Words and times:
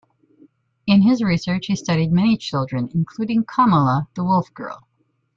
In 0.87 1.03
his 1.03 1.21
research 1.21 1.67
he 1.67 1.75
studied 1.75 2.11
many 2.11 2.35
children, 2.35 2.89
including 2.91 3.43
Kamala, 3.45 4.07
the 4.15 4.23
wolf 4.23 4.51
girl. 4.51 4.87